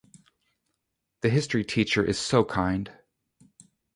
The 1.21 1.29
history 1.29 1.63
teacher 1.63 2.03
is 2.03 2.17
so 2.17 2.43
kind. 2.43 2.91